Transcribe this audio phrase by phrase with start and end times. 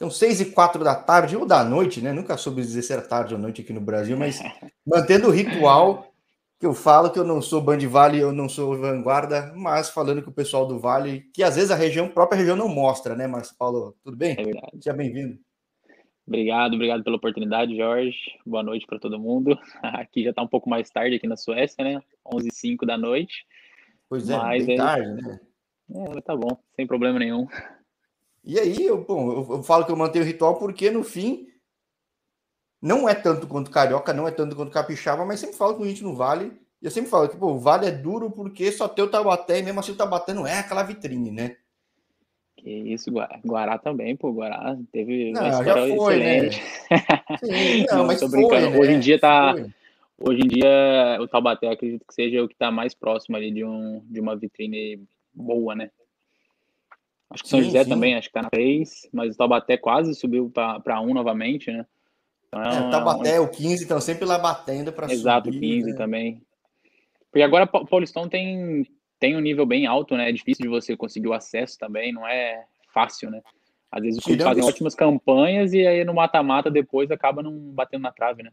[0.00, 2.10] Então, seis e quatro da tarde ou da noite, né?
[2.10, 4.40] Nunca soube dizer se era tarde ou noite aqui no Brasil, mas
[4.86, 6.10] mantendo o ritual
[6.58, 10.22] que eu falo que eu não sou Band Vale, eu não sou Vanguarda, mas falando
[10.22, 13.14] com o pessoal do Vale, que às vezes a região, a própria região não mostra,
[13.14, 13.94] né, Marcos Paulo?
[14.02, 14.36] Tudo bem?
[14.38, 14.70] É verdade.
[14.72, 15.38] Seja bem-vindo.
[16.26, 18.16] Obrigado, obrigado pela oportunidade, Jorge.
[18.46, 19.58] Boa noite para todo mundo.
[19.82, 22.00] Aqui já está um pouco mais tarde aqui na Suécia, né?
[22.26, 23.44] 11h05 da noite.
[24.08, 24.78] Pois é, mas bem é...
[24.78, 25.40] tarde, né?
[25.92, 27.46] É, tá bom, sem problema nenhum.
[28.44, 31.46] E aí, eu, bom, eu, eu falo que eu mantenho o ritual porque no fim
[32.80, 36.02] não é tanto quanto carioca, não é tanto quanto capixaba, mas sempre falo com gente
[36.02, 36.52] no Vale.
[36.80, 39.58] E eu sempre falo que pô, o Vale é duro porque só tem o Tabaté,
[39.58, 41.56] e mesmo assim o Tabaté não é aquela vitrine, né?
[42.56, 43.10] Que isso,
[43.44, 46.36] Guará também, pô, Guará teve não, uma já foi, né?
[46.36, 46.62] excelente.
[46.90, 47.38] Né?
[47.38, 48.62] Sim, não, não mas tô brincando.
[48.62, 48.78] Foi, né?
[48.78, 49.52] Hoje em dia tá.
[49.52, 49.70] Foi.
[50.22, 53.64] Hoje em dia o Taubaté acredito que seja o que está mais próximo ali de,
[53.64, 55.02] um, de uma vitrine
[55.32, 55.90] boa, né?
[57.30, 57.90] Acho que São sim, José sim.
[57.90, 61.86] também, acho que tá na 3, mas o Taubaté quase subiu para 1 novamente, né?
[62.48, 65.20] Então, é, o Taubaté, é o 15, então sempre lá batendo para subir.
[65.20, 65.96] Exato, 15 né?
[65.96, 66.42] também.
[67.30, 68.84] Porque agora o Paulistão tem,
[69.20, 70.28] tem um nível bem alto, né?
[70.28, 73.40] É difícil de você conseguir o acesso também, não é fácil, né?
[73.92, 78.02] Às vezes os clubes fazem ótimas campanhas e aí no mata-mata depois acaba não batendo
[78.02, 78.50] na trave, né?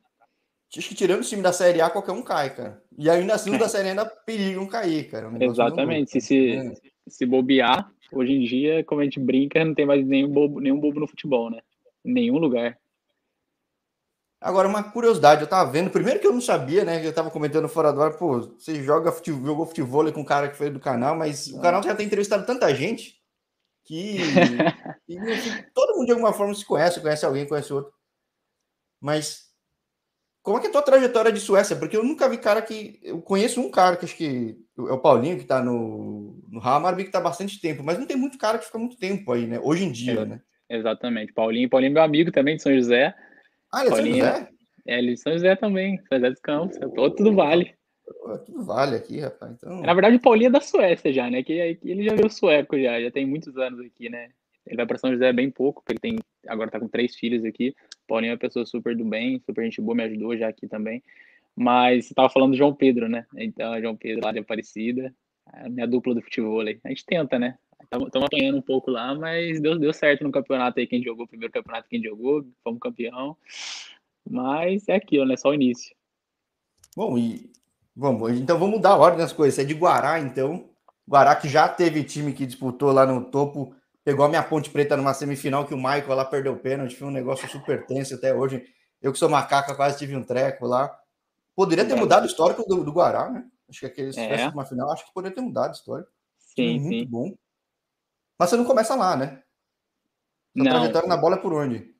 [0.76, 2.84] Acho que tirando o time da Série A, qualquer um cai, cara.
[2.98, 5.30] E ainda assim, os da Série A ainda perigam cair, cara.
[5.30, 6.12] Um Exatamente.
[6.12, 6.74] Se, se, é.
[7.08, 10.80] se bobear, hoje em dia, como a gente brinca, não tem mais nenhum bobo, nenhum
[10.80, 11.62] bobo no futebol, né?
[12.06, 12.78] Em nenhum lugar.
[14.40, 17.06] Agora, uma curiosidade, eu tava vendo, primeiro que eu não sabia, né?
[17.06, 20.48] Eu tava comentando fora do ar, pô, você joga futebol, jogou futebol com um cara
[20.48, 23.20] que foi do canal, mas o canal já tem entrevistado tanta gente
[23.84, 24.18] que,
[25.08, 27.92] que assim, todo mundo de alguma forma se conhece, conhece alguém, conhece outro.
[29.02, 29.48] Mas
[30.48, 31.76] como é que é a tua trajetória de Suécia?
[31.76, 33.00] Porque eu nunca vi cara que.
[33.04, 37.06] Eu conheço um cara que acho que é o Paulinho, que tá no, no Hammarby,
[37.06, 39.48] que tá há bastante tempo, mas não tem muito cara que fica muito tempo aí,
[39.48, 39.60] né?
[39.62, 40.42] Hoje em dia, é, né?
[40.70, 41.34] Exatamente.
[41.34, 43.16] Paulinho, Paulinho é meu amigo também de São José.
[43.72, 44.50] Ah, ele é Paulinho, São José?
[44.86, 46.78] É, ele é de São José também, São José dos Campos.
[46.78, 47.74] É todo tudo vale.
[48.28, 49.54] É tudo vale aqui, rapaz.
[49.54, 49.82] Então...
[49.82, 51.42] Na verdade, o Paulinho é da Suécia já, né?
[51.42, 54.30] Que, que ele já viu sueco já, já tem muitos anos aqui, né?
[54.66, 57.44] Ele vai para São José bem pouco, porque ele tem agora tá com três filhos
[57.44, 57.74] aqui.
[58.08, 61.04] Paulinho é uma pessoa super do bem, super gente boa, me ajudou já aqui também.
[61.60, 63.26] Mas você tava falando do João Pedro, né?
[63.36, 65.12] Então, João Pedro lá de Aparecida,
[65.72, 66.80] minha dupla do futebol aí.
[66.84, 67.58] A gente tenta, né?
[67.82, 70.86] Estamos apanhando um pouco lá, mas deu, deu certo no campeonato aí.
[70.86, 73.36] Quem jogou o primeiro campeonato, quem jogou, fomos campeão.
[74.30, 75.36] Mas é aquilo, né?
[75.36, 75.96] Só o início.
[76.96, 77.50] Bom, e
[77.96, 79.58] vamos, então vamos mudar a ordem das coisas.
[79.58, 80.70] É de Guará, então.
[81.08, 84.96] Guará que já teve time que disputou lá no topo, pegou a minha Ponte Preta
[84.96, 88.32] numa semifinal que o Michael lá perdeu o pênalti, foi um negócio super tenso até
[88.32, 88.64] hoje.
[89.02, 90.94] Eu que sou macaca quase tive um treco lá.
[91.58, 93.44] Poderia ter mudado o histórico do, do Guará, né?
[93.68, 94.48] Acho que aqueles é.
[94.50, 96.06] uma final, acho que poderia ter mudado a história.
[96.38, 97.06] Sim, muito sim.
[97.10, 97.36] bom.
[98.38, 99.42] Mas você não começa lá, né?
[100.56, 100.72] A não.
[100.72, 101.96] trajetória na bola é por onde?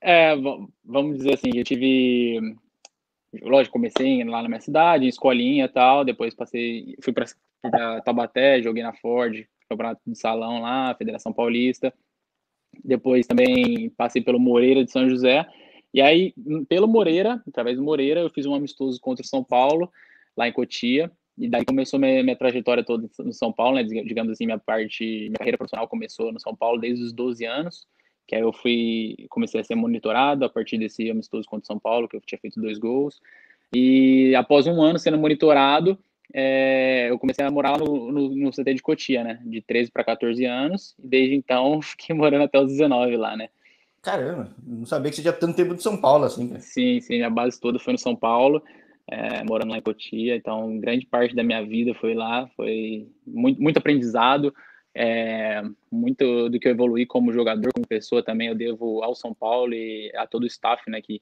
[0.00, 0.34] É,
[0.82, 2.40] vamos dizer assim, eu tive.
[3.42, 8.62] Lógico, comecei lá na minha cidade, em escolinha e tal, depois passei, fui para Tabaté,
[8.62, 11.92] joguei na Ford, campeonato de salão lá, Federação Paulista.
[12.82, 15.46] Depois também passei pelo Moreira de São José.
[15.92, 16.34] E aí,
[16.68, 19.90] pelo Moreira, através do Moreira, eu fiz um amistoso contra o São Paulo,
[20.36, 21.10] lá em Cotia.
[21.36, 23.82] E daí começou minha, minha trajetória toda no São Paulo, né?
[23.82, 27.86] Digamos assim, minha parte, minha carreira profissional começou no São Paulo desde os 12 anos
[28.30, 32.06] que aí eu fui, comecei a ser monitorado a partir desse amistoso contra São Paulo,
[32.06, 33.20] que eu tinha feito dois gols,
[33.74, 35.98] e após um ano sendo monitorado,
[36.32, 40.04] é, eu comecei a morar no, no, no, CT de Cotia, né, de 13 para
[40.04, 43.48] 14 anos, e desde então fiquei morando até os 19 lá, né.
[44.02, 46.48] Caramba, não sabia que você tinha tanto tempo de São Paulo assim.
[46.48, 46.60] Cara.
[46.60, 48.62] Sim, sim, a base toda foi no São Paulo,
[49.06, 53.60] é, morando lá em Cotia, então grande parte da minha vida foi lá, foi muito,
[53.60, 54.54] muito aprendizado,
[54.94, 59.34] é, muito do que eu evoluí como jogador, como pessoa também, eu devo ao São
[59.34, 61.20] Paulo e a todo o staff, né, que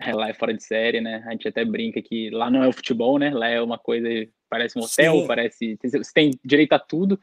[0.00, 1.22] é lá é fora de série, né?
[1.26, 3.30] A gente até brinca que lá não é o futebol, né?
[3.30, 4.08] Lá é uma coisa,
[4.50, 5.26] parece um hotel, Sim.
[5.26, 5.78] parece.
[5.82, 7.18] Você tem direito a tudo.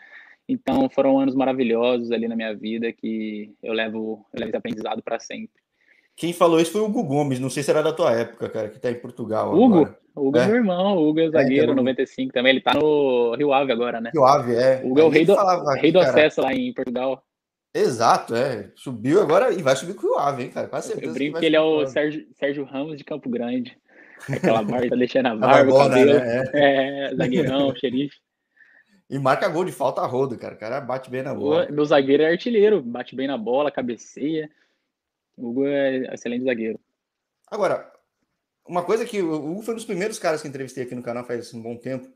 [0.48, 5.02] Então foram anos maravilhosos ali na minha vida que eu levo, eu levo esse aprendizado
[5.02, 5.62] para sempre.
[6.16, 8.70] Quem falou isso foi o Hugo Gomes, não sei se era da tua época, cara,
[8.70, 9.54] que tá em Portugal.
[9.54, 9.78] Hugo?
[9.78, 10.02] Agora.
[10.16, 12.74] Hugo é, é meu irmão, o Hugo é, é zagueiro, é, 95 também, ele tá
[12.74, 14.12] no Rio Ave agora, né?
[14.14, 14.82] Rio Ave, é.
[14.84, 15.36] O Hugo é o rei do,
[15.80, 17.24] rei do acesso lá em Portugal.
[17.74, 18.70] Exato, é.
[18.76, 20.68] Subiu agora e vai subir com o Rio Ave, hein, cara?
[20.68, 23.78] Quase eu brinco que, que ele é o Sérgio, Sérgio Ramos de Campo Grande.
[24.30, 26.14] Aquela barba, tá deixando a barba, o cabelo.
[26.14, 26.44] Né?
[26.54, 27.06] É.
[27.10, 28.18] é, zagueirão, xerife.
[29.12, 30.56] E marca gol de falta a rodo, cara.
[30.56, 31.70] O cara bate bem na bola.
[31.70, 34.50] Meu zagueiro é artilheiro, bate bem na bola, cabeceia.
[35.38, 36.80] O Hugo é excelente zagueiro.
[37.46, 37.92] Agora,
[38.66, 41.26] uma coisa que o Hugo foi um dos primeiros caras que entrevistei aqui no canal
[41.26, 42.08] faz um bom tempo.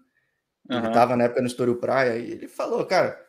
[0.69, 3.19] Ele estava na época no Estoril Praia e ele falou, cara,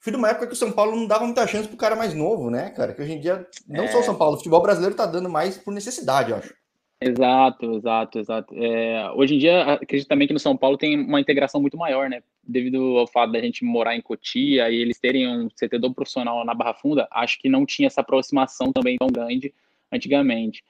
[0.00, 2.12] fui de uma época que o São Paulo não dava muita chance pro cara mais
[2.14, 2.92] novo, né, cara?
[2.92, 3.88] Que hoje em dia, não é...
[3.88, 6.52] só o São Paulo, o futebol brasileiro tá dando mais por necessidade, eu acho.
[7.00, 8.54] Exato, exato, exato.
[8.56, 12.10] É, hoje em dia, acredito também que no São Paulo tem uma integração muito maior,
[12.10, 12.20] né?
[12.42, 16.54] Devido ao fato da gente morar em Cotia e eles terem um CTDO profissional na
[16.54, 19.54] Barra Funda, acho que não tinha essa aproximação também tão grande
[19.92, 20.64] antigamente.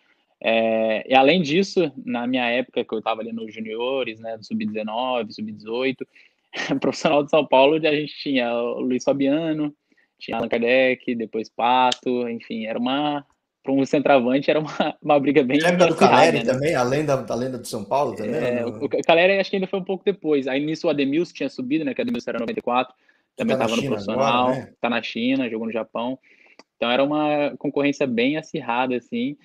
[0.44, 4.44] É, e além disso, na minha época, que eu estava ali nos juniores, né, do
[4.44, 5.96] Sub-19, Sub-18,
[6.80, 9.74] profissional de São Paulo, a gente tinha o Luiz Fabiano,
[10.18, 13.24] tinha Allan Kardec, depois Pato, enfim, era uma,
[13.62, 14.68] para um centroavante era uma,
[15.00, 15.60] uma briga bem.
[15.60, 16.44] Lembra do Caleri né?
[16.44, 18.34] também, a lenda, da lenda do São Paulo também?
[18.34, 20.48] É, o, o Caleri acho que ainda foi um pouco depois.
[20.48, 21.94] Aí nisso o Ademilson tinha subido, né?
[21.94, 22.94] Que o Ademilson era 94,
[23.36, 24.72] também estava tá no profissional, agora, né?
[24.80, 26.18] tá na China, jogou no Japão.
[26.76, 29.36] Então era uma concorrência bem acirrada, assim.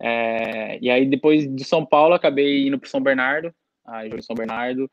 [0.00, 3.52] É, e aí depois do São Paulo acabei indo para São Bernardo,
[3.84, 4.90] aí joguei São Bernardo,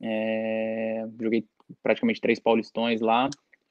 [0.00, 1.44] é, joguei
[1.82, 3.28] praticamente três paulistões lá,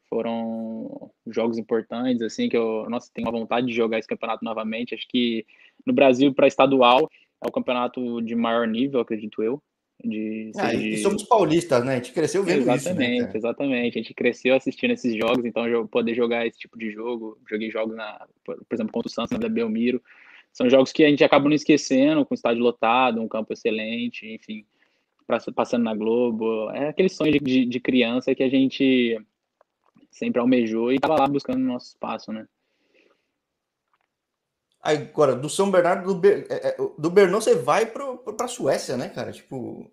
[0.10, 4.94] foram jogos importantes, assim, que eu, nossa, tenho uma vontade de jogar esse campeonato novamente.
[4.94, 5.46] Acho que
[5.86, 7.10] no Brasil, para estadual,
[7.44, 9.62] é o campeonato de maior nível, acredito eu.
[10.04, 10.90] De, ah, de...
[10.90, 11.94] E somos paulistas, né?
[11.94, 13.28] A gente cresceu vendo exatamente, isso.
[13.28, 16.92] Né, exatamente, a gente cresceu assistindo esses jogos, então eu poder jogar esse tipo de
[16.92, 17.38] jogo.
[17.50, 20.02] Joguei jogos, na, por exemplo, contra o Santos, da Belmiro.
[20.52, 24.66] São jogos que a gente acaba não esquecendo, com estádio lotado, um campo excelente, enfim,
[25.56, 26.70] passando na Globo.
[26.72, 29.20] É aquele sonho de, de criança que a gente
[30.16, 32.48] sempre almejou e estava lá buscando o nosso espaço, né?
[34.82, 36.48] Agora, do São Bernardo, do, Ber...
[36.50, 38.06] É, é, do Bernou, você vai para
[38.40, 39.32] a Suécia, né, cara?
[39.32, 39.92] Tipo.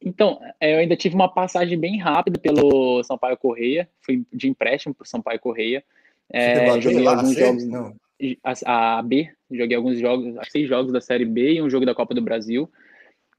[0.00, 4.94] Então, é, eu ainda tive uma passagem bem rápida pelo Sampaio Correia, fui de empréstimo
[4.94, 5.84] para o Sampaio Correia.
[6.30, 7.66] É, joguei lá, alguns jogos.
[7.66, 7.96] Não.
[8.64, 11.84] A, a, B, joguei alguns jogos, acho seis jogos da Série B e um jogo
[11.84, 12.70] da Copa do Brasil.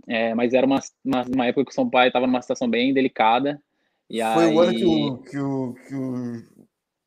[0.07, 2.93] É, mas era uma, uma, uma, época que o São Paulo estava numa situação bem
[2.93, 3.61] delicada.
[4.09, 4.55] E Foi aí...
[4.55, 6.43] o ano que o, que o, que o,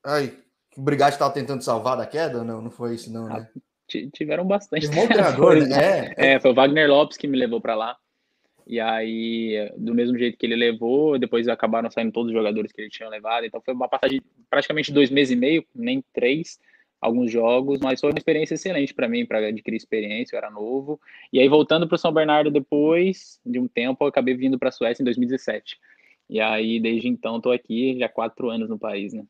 [0.04, 0.28] ai,
[0.70, 2.44] que o Brigatti estava tentando salvar da queda?
[2.44, 3.49] Não, não foi isso, não, né?
[3.52, 3.60] Ah,
[4.12, 4.87] tiveram bastante.
[4.87, 6.12] Um treinador, né?
[6.16, 7.96] É, é, foi o Wagner Lopes que me levou para lá.
[8.66, 12.81] E aí, do mesmo jeito que ele levou, depois acabaram saindo todos os jogadores que
[12.81, 13.44] ele tinha levado.
[13.44, 16.60] Então foi uma passagem praticamente dois meses e meio, nem três,
[17.00, 21.00] alguns jogos, mas foi uma experiência excelente para mim, para adquirir experiência, eu era novo.
[21.32, 24.72] E aí, voltando para São Bernardo depois de um tempo, eu acabei vindo para a
[24.72, 25.78] Suécia em 2017.
[26.32, 29.23] E aí, desde então, estou aqui já quatro anos no país, né?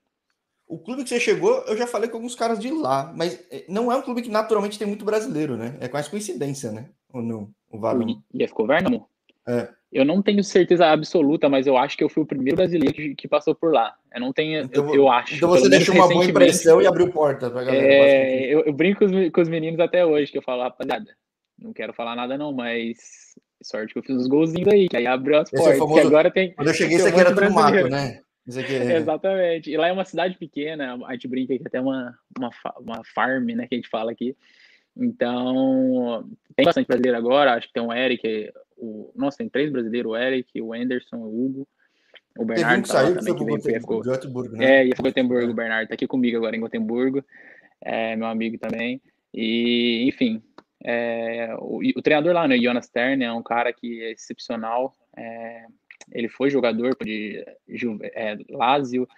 [0.68, 3.64] O clube que você chegou, eu já falei com alguns caras de lá, mas eh,
[3.68, 5.76] não é um clube que naturalmente tem muito brasileiro, né?
[5.80, 6.90] É quase coincidência, né?
[7.12, 7.50] Ou não?
[7.68, 8.22] O Valum.
[8.32, 9.08] E ficou Vernamo?
[9.48, 9.68] É.
[9.90, 13.16] Eu não tenho certeza absoluta, mas eu acho que eu fui o primeiro brasileiro que,
[13.16, 13.96] que passou por lá.
[14.14, 15.34] Eu não tenho, então, eu, eu, acho.
[15.34, 17.84] Então você deixou uma boa impressão e abriu porta pra galera.
[17.84, 21.10] É, eu, eu, brinco com os, com os, meninos até hoje, que eu falo, rapaziada,
[21.58, 25.06] não quero falar nada não, mas Sorte que eu fiz uns golzinhos aí, que aí
[25.06, 25.74] abriu as portas.
[25.74, 26.06] É famoso...
[26.06, 26.52] agora tem.
[26.52, 28.20] Quando eu cheguei, isso aqui era tudo mato, né?
[28.48, 28.96] Aqui é...
[28.98, 29.70] Exatamente.
[29.70, 32.50] E lá é uma cidade pequena, a gente brinca que até uma, uma,
[32.80, 34.36] uma farm, né, que a gente fala aqui.
[34.96, 40.12] Então, tem bastante brasileiro agora, acho que tem o Eric, o, nossa, tem três brasileiros,
[40.12, 41.68] o Eric, o Anderson, o Hugo,
[42.38, 44.82] o Bernardo um que saiu, também, que, veio pro Gotemburgo, né?
[44.82, 47.24] É, e Gotemburgo, o Bernardo tá aqui comigo agora em Gotemburgo,
[47.80, 49.00] é meu amigo também,
[49.32, 50.42] e, enfim,
[50.84, 54.94] é, o, o, treinador lá, né, Jonas Stern, é um cara que é excepcional.
[55.16, 55.64] É,
[56.10, 57.44] ele foi jogador de
[58.14, 59.08] é, Lazio,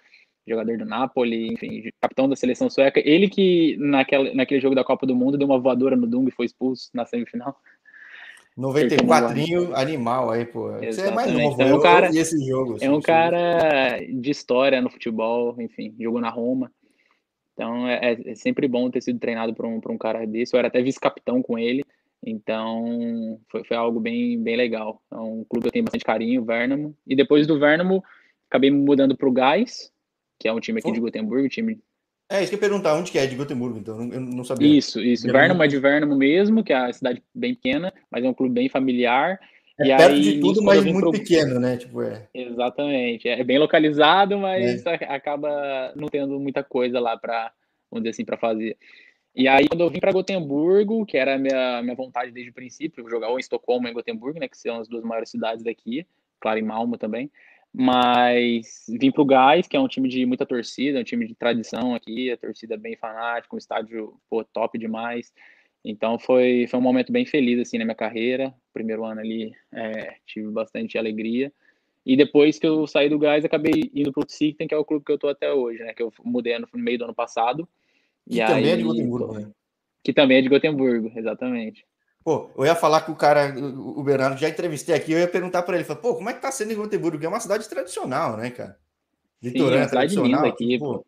[0.47, 3.01] jogador do Napoli, enfim, capitão da seleção sueca.
[3.03, 6.31] Ele que naquela, naquele jogo da Copa do Mundo deu uma voadora no Dung e
[6.31, 7.55] foi expulso na semifinal.
[8.55, 10.71] 94 animal aí, pô.
[10.71, 12.77] Você é mais novo, então, é um cara, esse jogo.
[12.79, 16.71] É um cara de história no futebol, enfim, jogou na Roma.
[17.55, 20.53] Então é, é, é sempre bom ter sido treinado por um, por um cara desse.
[20.53, 21.83] Eu era até vice-capitão com ele,
[22.23, 25.01] então foi, foi algo bem, bem legal.
[25.11, 26.95] É um clube que eu tenho bastante carinho, o Vernamo.
[27.07, 28.03] E depois do Vernamo,
[28.49, 29.91] acabei me mudando para o Gás,
[30.37, 31.79] que é um time aqui de Gotemburgo, time
[32.27, 34.67] é, isso que eu ia perguntar, onde que é de Gotemburgo, então, eu não sabia.
[34.67, 35.31] Isso, isso.
[35.31, 38.53] Vernamo é de Vernamo mesmo, que é a cidade bem pequena, mas é um clube
[38.53, 39.39] bem familiar.
[39.77, 41.11] É e perto aí, de tudo, mas muito pro...
[41.11, 41.77] pequeno, né?
[41.77, 42.27] Tipo, é.
[42.33, 43.27] Exatamente.
[43.27, 44.93] É bem localizado, mas é.
[45.09, 47.51] acaba não tendo muita coisa lá para,
[47.91, 48.77] vamos dizer assim, para fazer.
[49.35, 52.53] E aí, quando eu vim para Gotemburgo, que era a minha, minha vontade desde o
[52.53, 54.47] princípio, jogar ou em Estocolmo ou em Gotemburgo, né?
[54.47, 56.07] Que são as duas maiores cidades daqui,
[56.39, 57.29] claro, em Malmo também.
[57.73, 61.35] Mas vim para o Gás, que é um time de muita torcida, um time de
[61.35, 65.33] tradição aqui, a torcida é bem fanática, um estádio pô, top demais.
[65.85, 68.51] Então foi, foi um momento bem feliz assim na minha carreira.
[68.73, 71.53] Primeiro ano ali é, tive bastante alegria.
[72.03, 74.83] E depois que eu saí do Gás, acabei indo para o Sikten, que é o
[74.83, 75.93] clube que eu tô até hoje, né?
[75.93, 77.67] Que eu mudei no meio do ano passado.
[78.27, 79.51] Que e também aí, é de Gotemburgo, né?
[80.03, 81.85] Que também é de Gotemburgo, exatamente.
[82.23, 85.61] Pô, eu ia falar com o cara, o Bernardo, já entrevistei aqui, eu ia perguntar
[85.61, 87.19] para ele, pô, como é que tá sendo em Gotemburgo?
[87.19, 88.77] Que é uma cidade tradicional, né, cara?
[89.41, 90.99] Litorânea, Sim, cidade linda aqui, pô.
[90.99, 91.05] pô.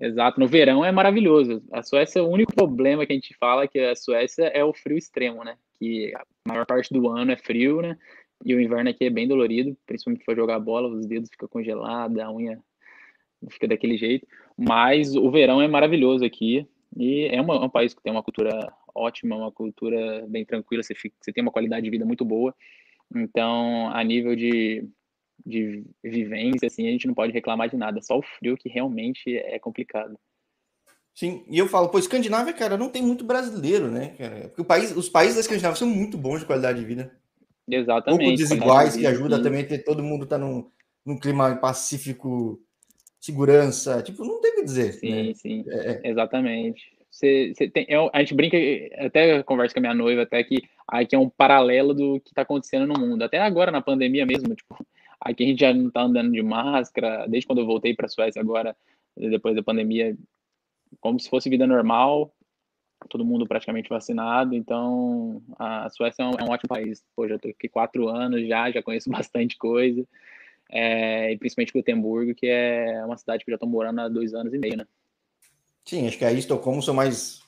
[0.00, 1.62] Exato, no verão é maravilhoso.
[1.72, 4.72] A Suécia, o único problema que a gente fala é que a Suécia é o
[4.72, 5.56] frio extremo, né?
[5.78, 7.98] Que a maior parte do ano é frio, né?
[8.44, 12.18] E o inverno aqui é bem dolorido, principalmente for jogar bola, os dedos ficam congelados,
[12.18, 12.60] a unha
[13.50, 14.26] fica daquele jeito.
[14.56, 18.22] Mas o verão é maravilhoso aqui e é, uma, é um país que tem uma
[18.22, 22.24] cultura ótima, uma cultura bem tranquila, você, fica, você tem uma qualidade de vida muito
[22.24, 22.54] boa.
[23.14, 24.84] Então, a nível de,
[25.44, 29.36] de vivência, assim, a gente não pode reclamar de nada, só o frio que realmente
[29.36, 30.18] é complicado.
[31.14, 34.48] Sim, e eu falo, pô, Escandinávia, cara, não tem muito brasileiro, né, cara?
[34.48, 37.12] Porque o país, os países da Escandinávia são muito bons de qualidade de vida.
[37.68, 38.24] Exatamente.
[38.24, 40.70] Pouco desiguais, que ajuda também a ter todo mundo tá num,
[41.04, 42.60] num clima pacífico,
[43.20, 44.92] segurança, tipo, não tem o que dizer.
[44.92, 45.34] Sim, né?
[45.34, 46.10] sim, é, é.
[46.10, 46.96] exatamente.
[47.10, 48.56] Você, você tem, eu, a gente brinca,
[49.04, 52.42] até conversa com a minha noiva, até que aqui é um paralelo do que está
[52.42, 53.22] acontecendo no mundo.
[53.22, 54.86] Até agora, na pandemia mesmo, tipo,
[55.20, 58.08] aqui a gente já não está andando de máscara, desde quando eu voltei para a
[58.08, 58.76] Suécia agora,
[59.16, 60.16] depois da pandemia,
[61.00, 62.32] como se fosse vida normal,
[63.08, 67.04] todo mundo praticamente vacinado, então a Suécia é um, é um ótimo país.
[67.14, 70.06] Pô, já estou aqui quatro anos já, já conheço bastante coisa,
[70.70, 74.52] é, e principalmente Gotemburgo, que é uma cidade que já estou morando há dois anos
[74.52, 74.86] e meio, né?
[75.84, 77.42] Sim, acho que a Estocolmo são mais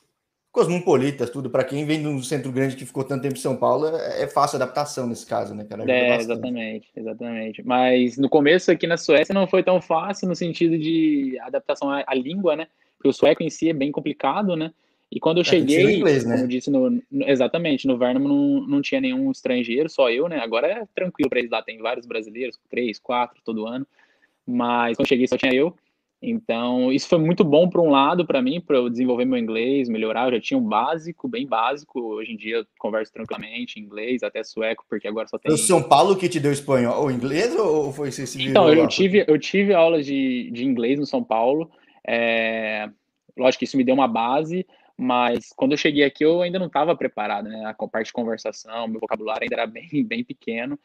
[0.51, 1.49] cosmopolitas, tudo.
[1.49, 4.23] Para quem vem de um centro grande que ficou tanto tempo em São Paulo, é,
[4.23, 5.89] é fácil adaptação nesse caso, né, cara?
[5.89, 7.63] É, exatamente, exatamente.
[7.63, 12.03] Mas no começo aqui na Suécia não foi tão fácil no sentido de adaptação à,
[12.05, 12.67] à língua, né?
[12.97, 14.71] Porque o sueco em si é bem complicado, né?
[15.11, 16.31] E quando eu é, cheguei, inglês, né?
[16.31, 20.29] como eu disse, no, no, exatamente, no Vernam não, não tinha nenhum estrangeiro, só eu,
[20.29, 20.39] né?
[20.39, 23.85] Agora é tranquilo para eles lá, tem vários brasileiros, três, quatro todo ano.
[24.45, 25.75] Mas quando eu cheguei só tinha eu.
[26.21, 29.89] Então, isso foi muito bom por um lado para mim, para eu desenvolver meu inglês,
[29.89, 30.27] melhorar.
[30.27, 31.99] Eu já tinha um básico, bem básico.
[31.99, 35.51] Hoje em dia eu converso tranquilamente inglês, até sueco, porque agora só tem.
[35.51, 38.87] O São Paulo que te deu espanhol, ou inglês, ou foi você se Então, eu
[38.87, 41.71] tive, eu tive aulas de, de inglês no São Paulo.
[42.07, 42.87] É,
[43.35, 46.67] lógico que isso me deu uma base, mas quando eu cheguei aqui eu ainda não
[46.67, 47.65] estava preparado, né?
[47.65, 50.77] A parte de conversação, meu vocabulário ainda era bem, bem pequeno.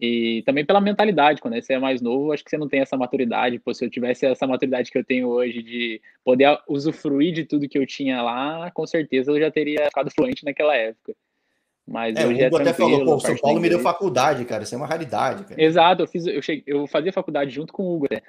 [0.00, 2.96] E também pela mentalidade, quando você é mais novo, acho que você não tem essa
[2.96, 3.60] maturidade.
[3.60, 7.68] Pô, se eu tivesse essa maturidade que eu tenho hoje de poder usufruir de tudo
[7.68, 11.14] que eu tinha lá, com certeza eu já teria ficado fluente naquela época.
[11.86, 14.62] Mas é, hoje o Hugo é até falou, pô, São Paulo me deu faculdade, cara,
[14.62, 15.44] isso é uma raridade.
[15.44, 15.62] Cara.
[15.62, 18.06] Exato, eu, fiz, eu, cheguei, eu fazia faculdade junto com o Hugo.
[18.10, 18.20] Né?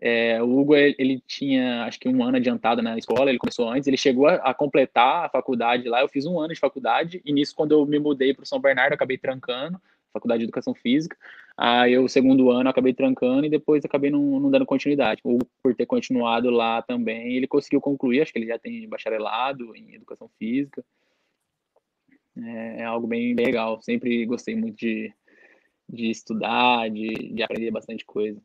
[0.00, 3.88] É, o Hugo, ele tinha, acho que um ano adiantado na escola, ele começou antes,
[3.88, 7.32] ele chegou a, a, completar a faculdade lá, eu fiz um ano de faculdade, e
[7.32, 9.80] nisso, quando eu me mudei para o São Bernardo, acabei trancando,
[10.12, 11.16] faculdade de educação física.
[11.56, 15.20] Aí eu, segundo ano, acabei trancando e depois acabei não, não dando continuidade.
[15.24, 19.74] Ou por ter continuado lá também, ele conseguiu concluir, acho que ele já tem bacharelado
[19.74, 20.84] em educação física.
[22.36, 23.80] É, é algo bem, bem, legal.
[23.82, 25.12] Sempre gostei muito de,
[25.88, 28.40] de estudar, de, de aprender bastante coisa.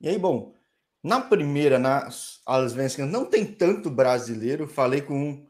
[0.00, 0.54] E aí, bom,
[1.02, 4.68] na primeira, nas Allsvenskan, não tem tanto brasileiro.
[4.68, 5.46] Falei com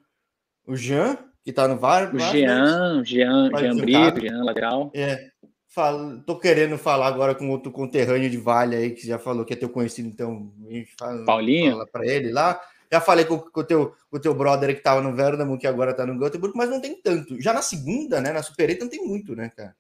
[0.66, 2.12] o Jean, que tá no VAR.
[2.12, 4.90] O Jean, Jean, Jean Brito, Jean Lateral.
[4.92, 5.28] É.
[5.68, 9.52] Falo, tô querendo falar agora com outro conterrâneo de Vale aí, que já falou que
[9.52, 10.50] é teu conhecido, então
[10.98, 11.72] fala, Paulinho?
[11.72, 12.60] fala pra ele lá.
[12.90, 15.66] Já falei com, com, o teu, com o teu brother que tava no Verdamo, que
[15.68, 17.40] agora tá no Göteborg, mas não tem tanto.
[17.40, 18.32] Já na segunda, né?
[18.32, 19.76] Na Supereta não tem muito, né, cara?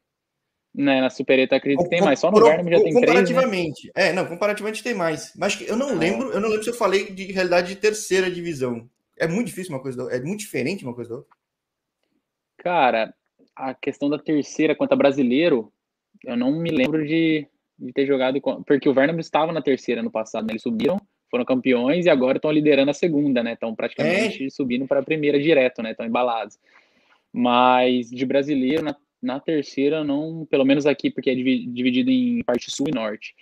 [0.72, 4.08] Né, na Supereta acredito que tem mais, só no Verdamo já tem três, Comparativamente, né?
[4.08, 5.32] é, não, comparativamente tem mais.
[5.34, 5.94] Mas eu não ah.
[5.94, 8.88] lembro, eu não lembro se eu falei de realidade de terceira divisão.
[9.18, 11.35] É muito difícil uma coisa da outra, é muito diferente uma coisa da outra.
[12.66, 13.14] Cara,
[13.54, 15.72] a questão da terceira quanto a brasileiro,
[16.24, 17.46] eu não me lembro de,
[17.78, 18.40] de ter jogado.
[18.66, 20.50] Porque o Vernam estava na terceira no passado, né?
[20.50, 23.52] Eles subiram, foram campeões e agora estão liderando a segunda, né?
[23.52, 24.50] Estão praticamente é.
[24.50, 25.92] subindo para a primeira direto, né?
[25.92, 26.58] Estão embalados.
[27.32, 30.44] Mas de brasileiro, na, na terceira, não.
[30.50, 33.32] Pelo menos aqui, porque é dividido em parte sul e norte.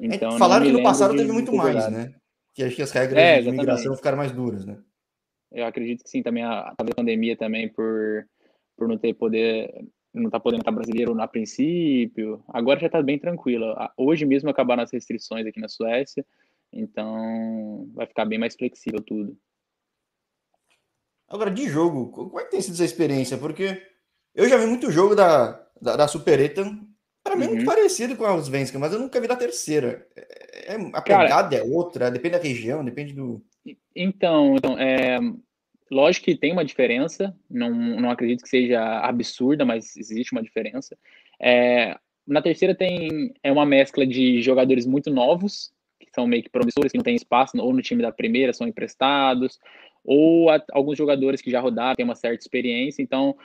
[0.00, 1.92] É, então, é, falaram que no passado teve muito mais, jogado.
[1.92, 2.14] né?
[2.54, 4.78] Que acho que as regras é, de imigração ficaram mais duras, né?
[5.50, 8.26] Eu acredito que sim, também a, a pandemia também por
[8.82, 12.42] por não ter poder, não tá podendo estar brasileiro a princípio.
[12.48, 13.76] Agora já está bem tranquilo.
[13.96, 16.26] Hoje mesmo acabaram as restrições aqui na Suécia,
[16.72, 19.38] então vai ficar bem mais flexível tudo.
[21.28, 23.38] Agora, de jogo, como é que tem sido essa experiência?
[23.38, 23.80] Porque
[24.34, 26.64] eu já vi muito jogo da, da, da Supereta,
[27.22, 27.66] para mim é muito uhum.
[27.66, 30.06] parecido com a Svenska, mas eu nunca vi da terceira.
[30.16, 33.40] É, é a pegada é outra, depende da região, depende do.
[33.94, 35.20] Então, então é,
[35.92, 40.96] Lógico que tem uma diferença, não, não acredito que seja absurda, mas existe uma diferença.
[41.38, 45.70] É, na terceira tem é uma mescla de jogadores muito novos,
[46.00, 48.66] que são meio que promissores, que não tem espaço, ou no time da primeira são
[48.66, 49.58] emprestados,
[50.02, 53.36] ou a, alguns jogadores que já rodaram, têm uma certa experiência, então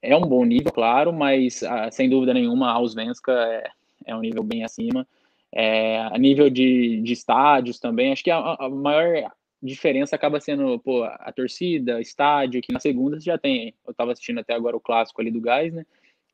[0.00, 3.70] é um bom nível, claro, mas a, sem dúvida nenhuma a Ausvenska é,
[4.06, 5.06] é um nível bem acima.
[5.52, 9.30] É, a nível de, de estádios também, acho que a, a maior
[9.62, 13.74] diferença acaba sendo pô, a torcida, estádio, que na segunda você já tem.
[13.86, 15.84] Eu estava assistindo até agora o clássico ali do Gás, né?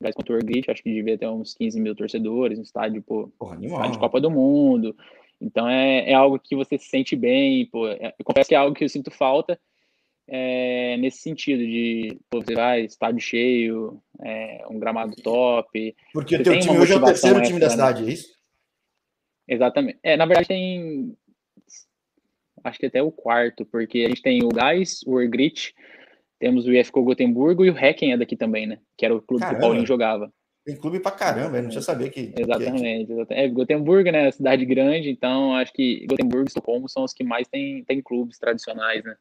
[0.00, 3.28] Gás contra o Grit, acho que devia ter uns 15 mil torcedores, um estádio, pô,
[3.38, 4.96] Porra, estádio de Copa do Mundo.
[5.40, 7.88] Então é, é algo que você se sente bem, pô.
[7.88, 9.58] É, eu confesso que é algo que eu sinto falta
[10.26, 15.94] é, nesse sentido de pô, você vai, estádio cheio, é, um gramado top.
[16.12, 17.70] Porque o teu time hoje é o terceiro time da né?
[17.70, 18.34] cidade, é isso?
[19.46, 19.98] Exatamente.
[20.02, 21.16] É, na verdade tem
[22.64, 25.74] acho que até o quarto, porque a gente tem o Gás, o Urgrit,
[26.38, 28.78] temos o IFCO Gotemburgo e o Hecken é daqui também, né?
[28.96, 29.58] Que era o clube caramba.
[29.58, 30.32] que o Paulinho jogava.
[30.64, 32.32] Tem clube pra caramba, eu não tinha saber que.
[32.36, 33.14] Exatamente, que é.
[33.14, 33.44] exatamente.
[33.44, 34.30] É, Gotemburgo, né?
[34.30, 38.38] Cidade grande, então acho que Gotemburgo e Estocolmo são os que mais tem, tem clubes
[38.38, 39.14] tradicionais, né?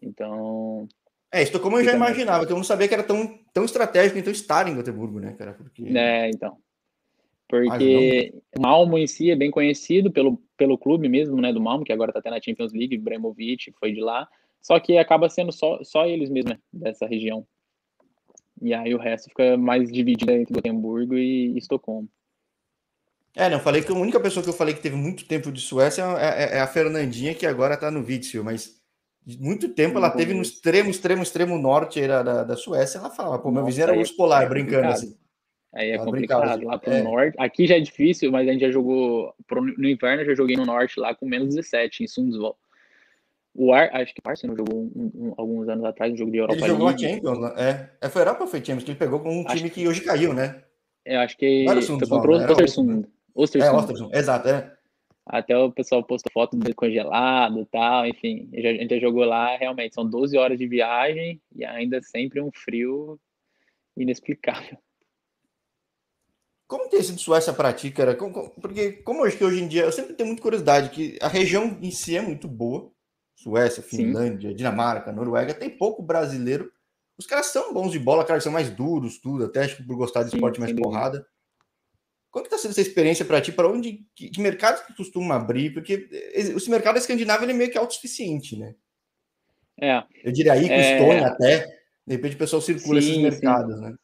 [0.00, 0.86] Então.
[1.32, 4.32] É, Estocolmo eu já imaginava, que eu não sabia que era tão, tão estratégico então
[4.32, 5.54] estar em Gotemburgo, né, cara?
[5.54, 5.84] Porque...
[5.96, 6.56] É, então.
[7.52, 11.84] Porque o Malmo em si é bem conhecido pelo, pelo clube mesmo, né, do Malmo,
[11.84, 14.26] que agora está até na Champions League, Bremovic foi de lá.
[14.62, 17.46] Só que acaba sendo só, só eles mesmo, né, dessa região.
[18.62, 22.08] E aí o resto fica mais dividido entre Gotemburgo e, Estocolmo.
[23.34, 25.60] É, não, falei que a única pessoa que eu falei que teve muito tempo de
[25.60, 28.80] Suécia é, é, é a Fernandinha, que agora está no Witzel, mas
[29.38, 32.98] muito tempo ela teve no extremo, extremo, extremo norte da, da, da Suécia.
[32.98, 35.16] Ela falava, pô, meu vizinho era urso polar, é brincando assim.
[35.74, 37.02] Aí é complicado lá pro é.
[37.02, 37.34] norte.
[37.38, 41.00] Aqui já é difícil, mas a gente já jogou no inverno, já joguei no norte
[41.00, 42.56] lá com menos 17 em Sundsvall.
[43.54, 46.38] O Ar, acho que o Arsenal jogou um, um, alguns anos atrás, um jogo de
[46.38, 47.04] Europa Ele jogou League.
[47.04, 47.54] a Champions, né?
[47.56, 48.84] É, é foi Europa ou foi Champions?
[48.84, 50.62] Que ele pegou com um acho time que hoje caiu, né?
[51.04, 53.06] Eu acho que Não foi contra o Ostersund.
[53.34, 53.74] Ostersund.
[53.74, 54.72] É, Ostersund, exato, é.
[55.24, 58.48] Até o pessoal postou foto do congelado e tal, enfim.
[58.54, 62.50] A gente já jogou lá, realmente, são 12 horas de viagem e ainda sempre um
[62.52, 63.18] frio
[63.96, 64.78] inexplicável.
[66.72, 68.16] Como tem sido Suécia para ti, cara?
[68.58, 71.76] Porque como acho que hoje em dia, eu sempre tenho muita curiosidade que a região
[71.82, 72.90] em si é muito boa.
[73.34, 74.56] Suécia, Finlândia, Sim.
[74.56, 76.72] Dinamarca, Noruega, tem pouco brasileiro.
[77.18, 79.96] Os caras são bons de bola, cara, são mais duros, tudo, até acho que por
[79.96, 81.26] gostar de Sim, esporte mais porrada.
[82.30, 83.52] Como que tá sendo essa experiência para ti?
[83.52, 85.74] Para onde, que, que mercados que costuma abrir?
[85.74, 88.74] Porque esse mercado escandinavo ele é meio que autossuficiente, né?
[89.78, 90.02] É.
[90.24, 90.94] Eu diria aí, é...
[90.94, 91.66] Estônia até.
[92.06, 93.82] De repente o pessoal circula sim, esses mercados, sim.
[93.82, 93.94] né?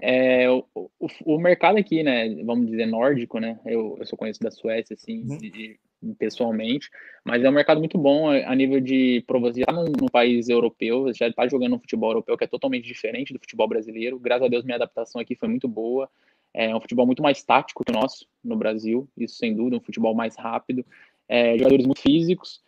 [0.00, 4.44] É, o, o, o, mercado aqui, né, vamos dizer nórdico, né, eu, eu sou conhecido
[4.44, 5.38] da Suécia, assim, uhum.
[5.38, 5.78] de,
[6.18, 6.88] pessoalmente,
[7.24, 11.28] mas é um mercado muito bom a, nível de provocar num, num, país europeu, já
[11.28, 14.64] está jogando um futebol europeu que é totalmente diferente do futebol brasileiro, graças a Deus
[14.64, 16.08] minha adaptação aqui foi muito boa,
[16.54, 19.80] é um futebol muito mais tático que o nosso no Brasil, isso sem dúvida, um
[19.80, 20.84] futebol mais rápido,
[21.28, 22.60] é, jogadores muito físicos,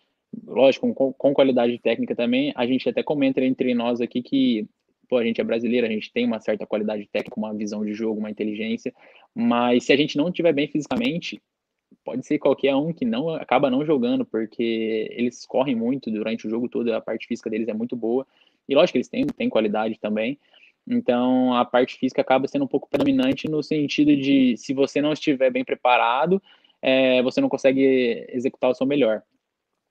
[0.47, 4.68] lógico, com, com qualidade técnica também, a gente até comenta entre nós aqui que
[5.12, 7.92] pô, a gente é brasileiro, a gente tem uma certa qualidade técnica, uma visão de
[7.92, 8.94] jogo, uma inteligência,
[9.35, 11.38] mas se a gente não estiver bem fisicamente,
[12.03, 16.51] pode ser qualquer um que não acaba não jogando, porque eles correm muito durante o
[16.51, 18.27] jogo todo, a parte física deles é muito boa,
[18.66, 20.38] e lógico que eles têm, têm qualidade também,
[20.88, 25.12] então a parte física acaba sendo um pouco predominante no sentido de se você não
[25.12, 26.42] estiver bem preparado,
[26.81, 29.22] é, você não consegue executar o seu melhor.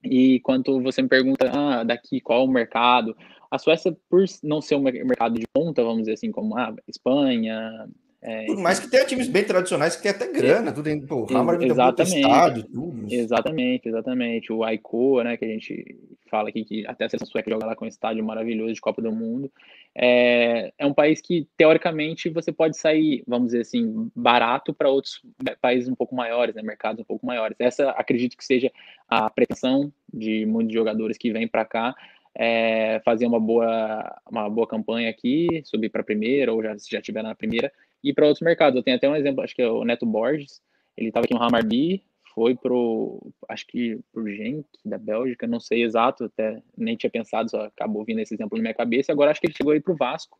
[0.03, 3.15] E quando você me pergunta, ah, daqui qual o mercado,
[3.51, 6.75] a Suécia, por não ser um mercado de ponta, vamos dizer assim, como a ah,
[6.87, 7.87] Espanha,
[8.23, 11.25] é, Por mais que tenha times bem tradicionais que tem até grana, tudo em pô,
[11.59, 13.05] exatamente, estádio, tudo.
[13.11, 14.53] Exatamente, exatamente.
[14.53, 15.97] O Aiko, né, que a gente
[16.29, 19.01] fala aqui que até a seleção sueca joga lá com um estádio maravilhoso de Copa
[19.01, 19.51] do Mundo.
[19.95, 25.19] É, é um país que teoricamente você pode sair, vamos dizer assim, barato para outros
[25.59, 27.57] países um pouco maiores, né, mercados um pouco maiores.
[27.59, 28.71] Essa acredito que seja
[29.07, 31.95] a pretensão de muitos jogadores que vêm para cá.
[32.33, 36.89] É, fazer uma boa, uma boa campanha aqui, subir para a primeira, ou já, se
[36.89, 37.71] já estiver na primeira,
[38.03, 38.77] e para outros mercados.
[38.77, 40.61] Eu tenho até um exemplo, acho que é o Neto Borges,
[40.97, 45.83] ele estava aqui no Hamarby, foi pro, acho que pro Genk da Bélgica, não sei
[45.83, 49.11] exato, até nem tinha pensado, só acabou vindo esse exemplo na minha cabeça.
[49.11, 50.39] Agora acho que ele chegou aí pro Vasco,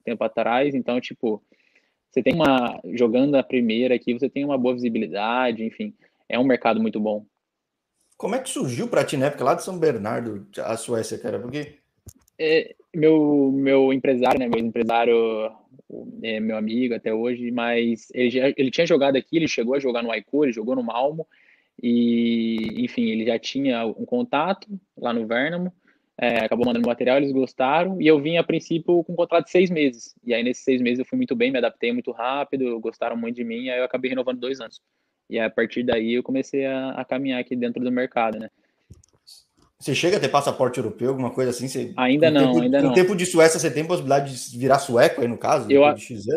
[0.00, 0.74] um tempo atrás.
[0.74, 1.42] Então, tipo,
[2.10, 5.94] você tem uma jogando a primeira aqui, você tem uma boa visibilidade, enfim,
[6.28, 7.24] é um mercado muito bom.
[8.16, 11.38] Como é que surgiu para ti na época lá de São Bernardo, a Suécia, cara?
[11.38, 11.78] Porque
[12.38, 15.52] é, meu meu empresário, né, meu empresário
[16.22, 19.78] é meu amigo até hoje, mas ele, já, ele tinha jogado aqui, ele chegou a
[19.78, 21.26] jogar no Aicô, ele jogou no Malmo,
[21.82, 25.72] e enfim, ele já tinha um contato lá no Vernamo,
[26.18, 29.50] é, acabou mandando material, eles gostaram, e eu vim a princípio com um contrato de
[29.50, 32.80] seis meses, e aí nesses seis meses eu fui muito bem, me adaptei muito rápido,
[32.80, 34.80] gostaram muito de mim, aí eu acabei renovando dois anos.
[35.28, 38.50] E a partir daí eu comecei a, a caminhar aqui dentro do mercado, né?
[39.78, 41.68] Você chega a ter passaporte europeu, alguma coisa assim?
[41.68, 42.92] Você, ainda não, tempo, ainda com não.
[42.92, 45.70] o tempo de Suécia, você tem possibilidade de virar sueco aí, no caso?
[45.70, 45.82] Eu,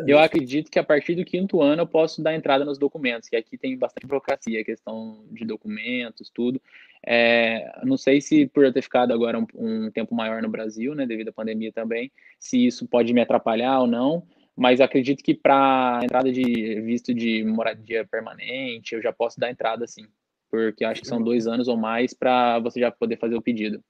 [0.06, 3.38] eu acredito que a partir do quinto ano eu posso dar entrada nos documentos, que
[3.38, 6.62] aqui tem bastante burocracia, questão de documentos, tudo.
[7.06, 10.94] É, não sei se por eu ter ficado agora um, um, tempo maior no Brasil,
[10.94, 14.22] né, devido à pandemia também, se isso pode me atrapalhar ou não,
[14.60, 19.88] mas acredito que para entrada de visto de moradia permanente, eu já posso dar entrada
[19.88, 20.06] sim
[20.50, 23.84] porque acho que são dois anos ou mais para você já poder fazer o pedido.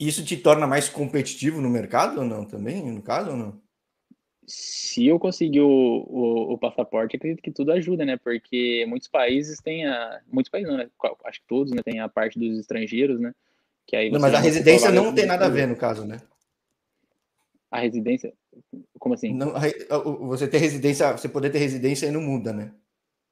[0.00, 2.44] Isso te torna mais competitivo no mercado ou não?
[2.44, 3.62] Também, no caso ou não?
[4.46, 8.16] Se eu conseguir o, o, o, passaporte, acredito que tudo ajuda, né?
[8.16, 10.20] Porque muitos países têm a.
[10.30, 10.88] Muitos países não, né?
[11.24, 11.80] Acho que todos, né?
[11.82, 13.32] Tem a parte dos estrangeiros, né?
[13.86, 16.18] Que aí não, mas a residência não tem nada a ver, no caso, né?
[17.74, 18.32] A residência?
[19.00, 19.34] Como assim?
[19.34, 19.52] Não,
[20.28, 22.72] você ter residência, você poder ter residência aí não muda, né?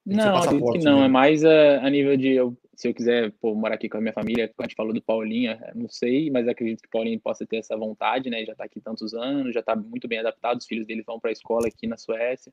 [0.05, 0.99] Não, acredito que não.
[0.99, 1.05] Né?
[1.05, 4.01] É mais a, a nível de eu, se eu quiser pô, morar aqui com a
[4.01, 7.21] minha família, a gente falou do Paulinho, é, não sei, mas acredito que o Paulinho
[7.21, 8.43] possa ter essa vontade, né?
[8.43, 11.29] Já está aqui tantos anos, já está muito bem adaptado, os filhos dele vão para
[11.29, 12.51] a escola aqui na Suécia.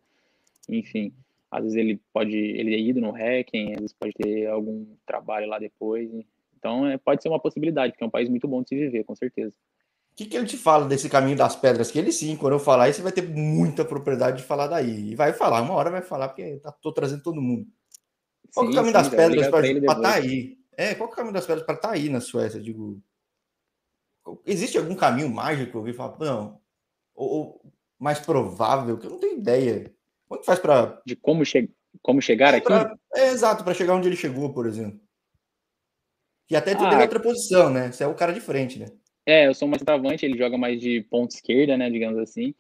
[0.69, 1.13] Enfim,
[1.51, 5.49] às vezes ele pode, ele é ido no Recken, às vezes pode ter algum trabalho
[5.49, 6.09] lá depois.
[6.57, 9.03] Então, é, pode ser uma possibilidade, porque é um país muito bom de se viver,
[9.03, 9.53] com certeza
[10.21, 11.91] que, que ele te fala desse caminho das pedras?
[11.91, 15.13] Que ele sim, quando eu falar isso, vai ter muita propriedade de falar daí.
[15.13, 17.67] E vai falar, uma hora vai falar, porque tá, tô trazendo todo mundo.
[18.53, 20.59] Qual sim, é o caminho sim, das pedras para estar tá aí?
[20.77, 22.61] É, qual é o caminho das pedras para estar tá aí na Suécia?
[22.61, 23.03] Digo,
[24.45, 25.79] existe algum caminho mágico?
[25.79, 26.61] Eu ouvi falar, não,
[27.15, 29.95] ou, ou, mais provável, que eu não tenho ideia.
[30.29, 31.01] Como que faz para.
[31.07, 31.71] De como, che
[32.03, 32.67] como chegar aqui?
[32.67, 35.01] Pra, é exato, para chegar onde ele chegou, por exemplo.
[36.51, 37.91] E até tu ah, outra posição, né?
[37.91, 38.87] Você é o cara de frente, né?
[39.31, 42.53] É, eu sou mais centroavante, ele joga mais de ponta esquerda, né, digamos assim.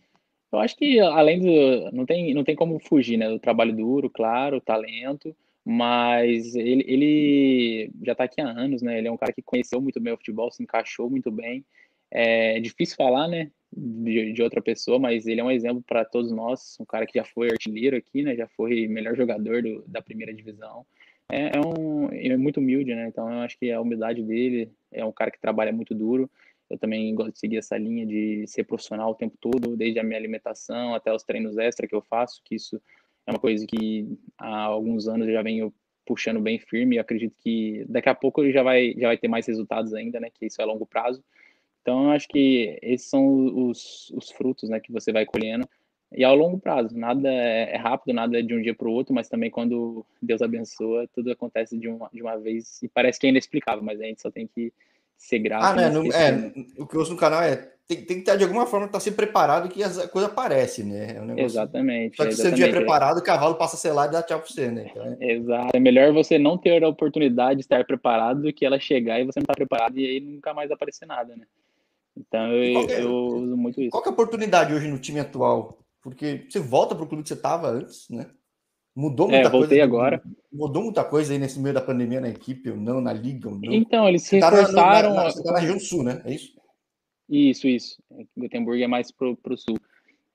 [0.53, 4.09] Eu acho que além do não tem não tem como fugir, né, do trabalho duro,
[4.09, 8.99] claro, talento, mas ele, ele já está aqui há anos, né?
[8.99, 11.65] Ele é um cara que conheceu muito bem o futebol, se encaixou muito bem.
[12.11, 16.31] É difícil falar, né, de, de outra pessoa, mas ele é um exemplo para todos
[16.33, 20.03] nós, um cara que já foi artilheiro aqui, né, já foi melhor jogador do, da
[20.03, 20.87] primeira divisão.
[21.29, 23.09] É, é um é muito humilde, né?
[23.09, 26.31] Então eu acho que a humildade dele é um cara que trabalha muito duro.
[26.71, 30.05] Eu também gosto de seguir essa linha de ser profissional o tempo todo, desde a
[30.05, 32.81] minha alimentação até os treinos extra que eu faço, que isso
[33.27, 34.07] é uma coisa que
[34.39, 35.75] há alguns anos eu já venho
[36.07, 39.29] puxando bem firme e acredito que daqui a pouco ele já vai, já vai ter
[39.29, 41.23] mais resultados ainda, né, que isso é longo prazo.
[41.83, 45.69] Então, eu acho que esses são os, os frutos, né, que você vai colhendo
[46.13, 46.97] e ao longo prazo.
[46.97, 50.05] Nada é, é rápido, nada é de um dia para o outro, mas também quando
[50.21, 54.01] Deus abençoa, tudo acontece de uma, de uma vez e parece que é inexplicável, mas
[54.01, 54.73] a gente só tem que
[55.21, 55.65] ser grato.
[55.65, 55.91] Ah, né?
[55.91, 58.67] No, é, o que eu ouço no canal é tem, tem que estar de alguma
[58.67, 61.17] forma estar tá sempre preparado que a coisa aparece, né?
[61.17, 61.45] É um negócio...
[61.47, 62.17] Exatamente.
[62.17, 64.49] Só que se você estiver preparado, o cavalo passa a selar e dá tchau para
[64.49, 64.91] você, né?
[64.91, 65.33] Então, é...
[65.33, 65.71] Exato.
[65.77, 69.25] É melhor você não ter a oportunidade de estar preparado do que ela chegar e
[69.25, 71.45] você não estar tá preparado e aí nunca mais aparecer nada, né?
[72.17, 73.91] Então eu, é, eu uso muito isso.
[73.91, 75.79] Qual é a oportunidade hoje no time atual?
[76.01, 78.27] Porque você volta para o clube que você estava antes, né?
[78.94, 79.85] Mudou muita é, voltei coisa.
[79.85, 80.22] agora.
[80.53, 83.55] Mudou muita coisa aí nesse meio da pandemia na equipe, ou não, na liga, ou
[83.55, 83.72] não.
[83.72, 85.11] Então, eles se reforçaram.
[85.11, 86.20] Tá na, na, você tá na região sul, né?
[86.24, 86.61] É isso?
[87.29, 88.03] Isso, isso.
[88.37, 89.79] Gutenberg é mais pro, pro sul.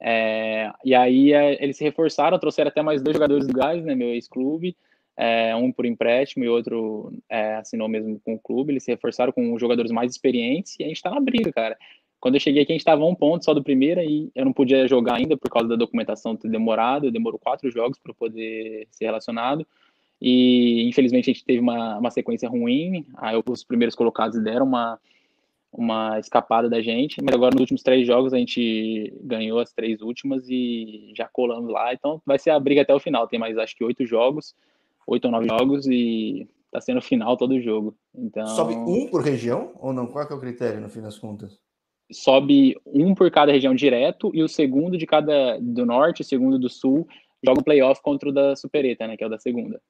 [0.01, 3.93] É, e aí é, eles se reforçaram, trouxeram até mais dois jogadores do Gás, né?
[3.93, 4.75] Meu ex-clube.
[5.17, 8.71] É, um por empréstimo e outro é, assinou mesmo com o clube.
[8.71, 11.77] Eles se reforçaram com jogadores mais experientes e a gente tá na briga, cara.
[12.19, 14.53] Quando eu cheguei aqui, a gente estava um ponto só do primeiro e eu não
[14.53, 17.11] podia jogar ainda por causa da documentação ter demorado.
[17.11, 19.65] Demorou quatro jogos para poder ser relacionado.
[20.21, 23.05] E infelizmente a gente teve uma, uma sequência ruim.
[23.17, 24.99] Aí os primeiros colocados deram uma,
[25.71, 27.21] uma escapada da gente.
[27.21, 31.71] Mas agora nos últimos três jogos a gente ganhou as três últimas e já colamos
[31.71, 31.93] lá.
[31.93, 33.27] Então vai ser a briga até o final.
[33.27, 34.55] Tem mais acho que oito jogos,
[35.05, 37.95] oito ou nove jogos e tá sendo final todo o jogo.
[38.13, 38.47] Então...
[38.47, 40.07] Sobe um por região ou não?
[40.07, 41.59] Qual é, é o critério no fim das contas?
[42.11, 46.59] Sobe um por cada região direto e o segundo de cada do norte, o segundo
[46.59, 47.07] do sul,
[47.43, 49.81] joga um playoff contra o da Supereta, né, que é o da segunda.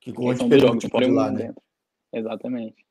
[0.00, 1.46] Que são dois jogos, pode lá, né?
[1.46, 1.62] Dentro.
[2.12, 2.86] Exatamente.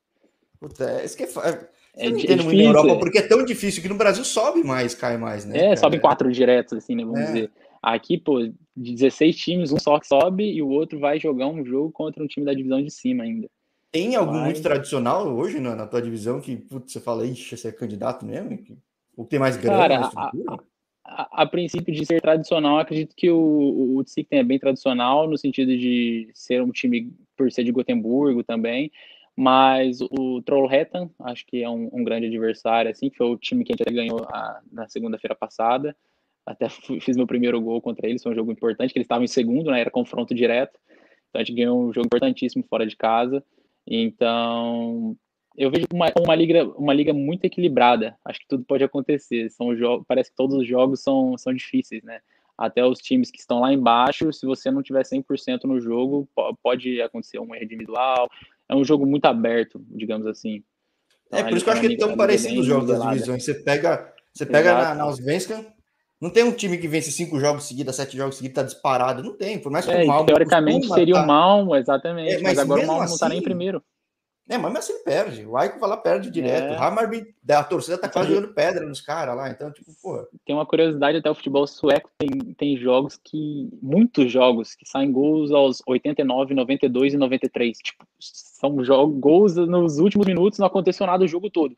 [0.58, 3.82] Puta, é, isso que é, é, é difícil, muito na Europa porque é tão difícil
[3.82, 5.56] que no Brasil sobe mais, cai mais, né?
[5.56, 5.76] É, cara?
[5.76, 7.26] sobe quatro diretos, assim, né, vamos é.
[7.26, 7.50] dizer.
[7.82, 8.40] Aqui, pô,
[8.76, 12.26] de 16 times, um só sobe e o outro vai jogar um jogo contra um
[12.26, 13.48] time da divisão de cima ainda.
[13.92, 14.44] Tem algum Mas...
[14.44, 18.24] muito tradicional hoje na, na, tua divisão que putz, você fala, ixi, você é candidato
[18.24, 18.58] mesmo?
[19.16, 20.30] Ou tem mais grana Cara, a,
[21.04, 25.76] a, a, princípio de ser tradicional, acredito que o, o é bem tradicional, no sentido
[25.76, 28.92] de ser um time, por ser de Gotemburgo também,
[29.36, 33.64] mas o Trollhättan, acho que é um, um, grande adversário, assim, que foi o time
[33.64, 35.96] que a gente ganhou a, na segunda-feira passada,
[36.46, 36.68] até
[37.00, 39.70] fiz meu primeiro gol contra eles, foi um jogo importante, que eles estavam em segundo,
[39.70, 40.78] né, era confronto direto,
[41.28, 43.42] então a gente ganhou um jogo importantíssimo fora de casa,
[43.90, 45.16] então,
[45.56, 48.16] eu vejo uma, uma, liga, uma liga muito equilibrada.
[48.24, 49.50] Acho que tudo pode acontecer.
[49.50, 52.20] São jogos, parece que todos os jogos são, são difíceis, né?
[52.56, 56.28] Até os times que estão lá embaixo, se você não tiver 100% no jogo,
[56.62, 58.30] pode acontecer um erro individual.
[58.68, 60.62] É um jogo muito aberto, digamos assim.
[61.26, 63.44] Então, é por isso que eu acho que tão parecidos os jogos das divisões.
[63.44, 65.64] Você pega, você pega na, na Osvenska,
[66.20, 69.22] não tem um time que vence cinco jogos seguidos, sete jogos seguidos, tá disparado.
[69.22, 69.58] Não tem.
[69.58, 70.26] Por mais que é, o Malmo.
[70.26, 71.22] Teoricamente seria tá...
[71.22, 72.34] o Malmo, exatamente.
[72.34, 73.82] É, mas, mas, agora o Malmo assim, não tá nem em assim, primeiro.
[74.46, 75.46] É, mas assim ele perde.
[75.46, 76.72] O Aiko vai lá, perde direto.
[76.74, 76.76] É.
[76.76, 79.48] O Hammarby, a torcida tá quase jogando pedra nos caras lá.
[79.48, 80.26] Então, tipo, pô.
[80.44, 82.10] Tem uma curiosidade até o futebol sueco.
[82.18, 83.70] Tem, tem jogos que.
[83.80, 87.78] Muitos jogos que saem gols aos 89, 92 e 93.
[87.78, 91.74] Tipo, são jogos, gols nos últimos minutos, não aconteceu nada o jogo todo.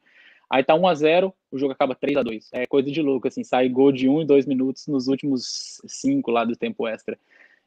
[0.52, 3.26] Aí tá 1 a 0 o jogo acaba 3 a 2 É coisa de louco,
[3.26, 7.18] assim, sai gol de 1 e 2 minutos nos últimos 5 lá do tempo extra.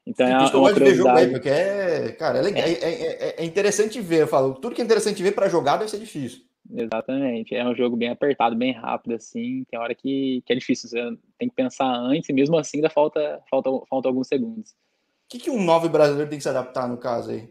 [0.06, 2.71] Então é uma, ver jogo aí, porque é, cara, é, legal, é.
[2.74, 5.89] É, é, é, interessante ver, eu falo, tudo que é interessante ver para jogar deve
[5.89, 6.43] ser difícil.
[6.71, 10.88] Exatamente, é um jogo bem apertado, bem rápido, assim, tem hora que, que é difícil,
[10.88, 14.71] você tem que pensar antes, e mesmo assim ainda falta, falta, falta alguns segundos.
[14.71, 17.50] O que, que um novo brasileiro tem que se adaptar no caso aí?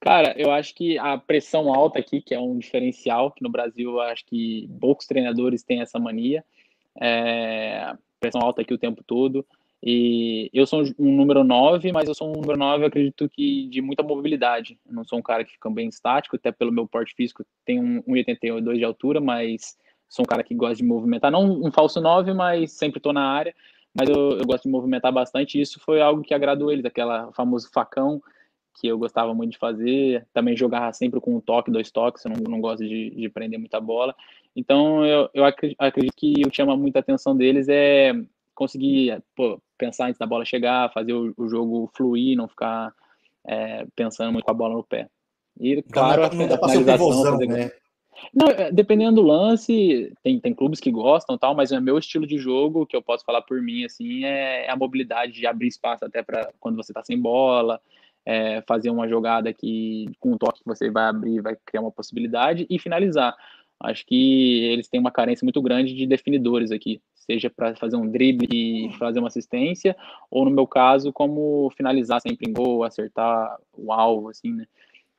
[0.00, 3.90] Cara, eu acho que a pressão alta aqui, que é um diferencial, que no Brasil
[3.90, 6.44] eu acho que poucos treinadores têm essa mania.
[7.00, 9.44] É, pressão alta aqui o tempo todo.
[9.82, 13.80] E eu sou um número 9, mas eu sou um número 9, acredito que de
[13.80, 14.78] muita mobilidade.
[14.86, 18.02] Eu não sou um cara que fica bem estático, até pelo meu porte físico, tenho
[18.02, 19.76] 1,82 de altura, mas
[20.08, 21.30] sou um cara que gosta de movimentar.
[21.30, 23.54] Não um falso 9, mas sempre estou na área.
[23.94, 25.58] Mas eu, eu, gosto de movimentar bastante.
[25.58, 28.22] E isso foi algo que agradou eles, aquela famoso facão
[28.78, 30.26] que eu gostava muito de fazer.
[30.32, 33.58] Também jogava sempre com um toque, dois toques, eu não, não gosto de, de prender
[33.58, 34.14] muita bola.
[34.54, 35.78] Então, eu, eu acredito,
[36.16, 38.12] que o que chama muita atenção deles é
[38.54, 42.92] conseguir pô, pensar antes da bola chegar, fazer o, o jogo fluir, não ficar
[43.46, 45.08] é, pensando muito com a bola no pé.
[45.60, 47.32] E, claro, não, não a, a finalização...
[47.32, 47.46] Fazer...
[47.46, 47.70] Né?
[48.34, 52.26] Não, é, dependendo do lance, tem, tem clubes que gostam tal, mas é meu estilo
[52.26, 56.04] de jogo, que eu posso falar por mim, assim, é, a mobilidade de abrir espaço
[56.04, 57.80] até para quando você está sem bola,
[58.24, 62.66] é, fazer uma jogada que com um toque você vai abrir, vai criar uma possibilidade
[62.68, 63.34] e finalizar.
[63.80, 68.10] Acho que eles têm uma carência muito grande de definidores aqui, seja para fazer um
[68.10, 69.96] drible e fazer uma assistência,
[70.30, 74.66] ou no meu caso, como finalizar sempre em gol, acertar o alvo, assim, né?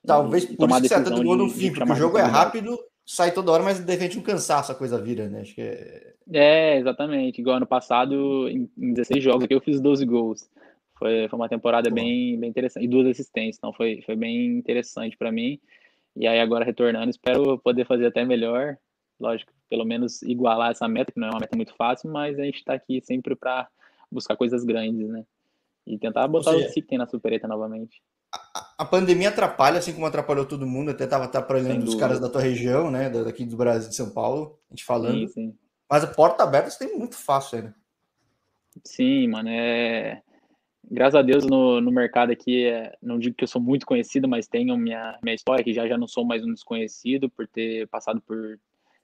[0.06, 2.78] Talvez e, por isso que você tá gol no fim, porque o jogo é rápido,
[3.06, 5.42] sai toda hora, mas de repente um cansaço a coisa vira, né?
[5.42, 6.14] Acho que é...
[6.32, 7.40] é, exatamente.
[7.40, 10.50] Igual ano passado, em 16 jogos aqui, eu fiz 12 gols.
[11.00, 12.84] Foi, foi uma temporada bem, bem interessante.
[12.84, 15.58] E duas assistências, então foi, foi bem interessante para mim.
[16.16, 18.78] E aí agora retornando, espero poder fazer até melhor.
[19.18, 22.44] Lógico, pelo menos igualar essa meta, que não é uma meta muito fácil, mas a
[22.44, 23.70] gente está aqui sempre para
[24.12, 25.24] buscar coisas grandes, né?
[25.88, 28.02] E tentar botar seja, o que tem na supereta novamente.
[28.34, 32.30] A, a, pandemia atrapalha, assim como atrapalhou todo mundo, até estava atrapalhando os caras da
[32.30, 33.10] tua região, né?
[33.10, 35.18] Daqui do Brasil, de São Paulo, a gente falando.
[35.20, 35.58] Sim, sim.
[35.90, 37.74] Mas a porta aberta você tem muito fácil, né?
[38.84, 40.22] Sim, mano, é
[40.84, 44.28] graças a Deus no, no mercado aqui, é, não digo que eu sou muito conhecido,
[44.28, 47.88] mas tenho minha, minha história, que já já não sou mais um desconhecido por ter
[47.88, 48.60] passado por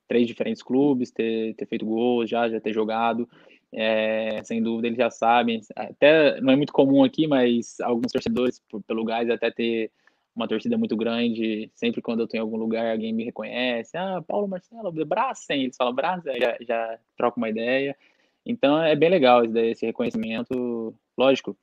[0.07, 3.27] três diferentes clubes, ter, ter feito gols, já, já ter jogado.
[3.71, 5.61] É, sem dúvida eles já sabem.
[5.75, 9.91] Até não é muito comum aqui, mas alguns torcedores, por, pelo gás, até ter
[10.35, 11.69] uma torcida muito grande.
[11.73, 13.97] Sempre quando eu tenho algum lugar, alguém me reconhece.
[13.97, 15.63] Ah, Paulo Marcelo, Bracem.
[15.63, 17.95] Eles falam Bracem, já, já troca uma ideia.
[18.45, 20.93] Então é bem legal esse reconhecimento.
[21.17, 21.57] Lógico,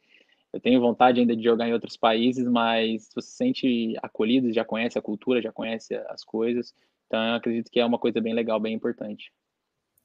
[0.53, 4.65] eu tenho vontade ainda de jogar em outros países, mas você se sente acolhido, já
[4.65, 6.75] conhece a cultura, já conhece as coisas.
[7.07, 9.33] Então, eu acredito que é uma coisa bem legal, bem importante.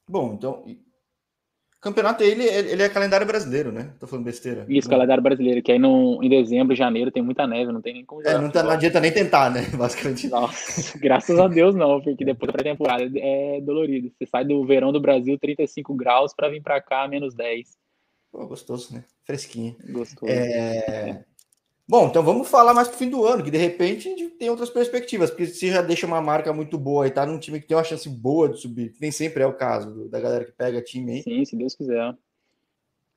[0.10, 3.94] Bom, então, o campeonato ele, ele é calendário brasileiro, né?
[4.00, 4.66] Tô falando besteira.
[4.70, 4.96] Isso, não.
[4.96, 8.24] calendário brasileiro, que aí no, em dezembro, janeiro tem muita neve, não tem nem como
[8.24, 8.38] jogar.
[8.38, 9.62] É, não, tá, não adianta nem tentar, né?
[9.78, 10.30] Basicamente.
[10.30, 14.10] Nossa, graças a Deus não, porque depois da pré-temporada é dolorido.
[14.18, 17.78] Você sai do verão do Brasil, 35 graus, para vir para cá, menos 10.
[18.32, 19.04] Pô, gostoso, né?
[19.24, 19.76] Fresquinho.
[19.90, 20.32] Gostoso.
[20.32, 21.24] É...
[21.90, 24.50] Bom, então vamos falar mais pro fim do ano, que de repente a gente tem
[24.50, 27.68] outras perspectivas, porque se já deixa uma marca muito boa e tá num time que
[27.68, 30.82] tem uma chance boa de subir, nem sempre é o caso da galera que pega
[30.82, 31.24] time aí.
[31.24, 32.14] Sim, se Deus quiser.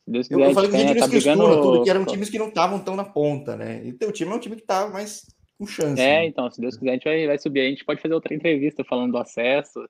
[0.04, 1.62] Se Deus quiser, eu, falei que a gente tá brigando...
[1.62, 3.84] tudo, que eram times que não estavam tão na ponta, né?
[3.84, 5.26] E teu time é um time que tá mais
[5.58, 6.00] com chance.
[6.00, 6.26] É, né?
[6.26, 7.60] então, se Deus quiser, a gente vai, vai subir.
[7.60, 9.84] A gente pode fazer outra entrevista falando do acesso,